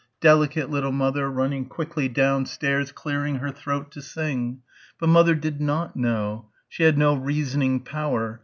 Delicate 0.19 0.71
little 0.71 0.91
mother, 0.91 1.29
running 1.29 1.67
quickly 1.67 2.09
downstairs 2.09 2.91
clearing 2.91 3.35
her 3.35 3.51
throat 3.51 3.91
to 3.91 4.01
sing. 4.01 4.63
But 4.99 5.09
mother 5.09 5.35
did 5.35 5.61
not 5.61 5.95
know. 5.95 6.49
She 6.67 6.81
had 6.81 6.97
no 6.97 7.13
reasoning 7.13 7.81
power. 7.81 8.39